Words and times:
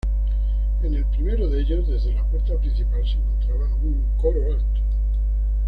En 0.81 0.95
el 0.95 1.05
primero 1.05 1.47
de 1.47 1.59
ellos 1.61 1.87
desde 1.87 2.11
la 2.11 2.23
puerta 2.27 2.57
principal 2.57 3.05
se 3.07 3.17
encontraba 3.17 3.67
un 3.83 4.03
coro 4.19 4.51
alto. 4.51 4.79